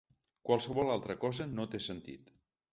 [0.49, 2.37] Qualsevol altra cosa no té sentit.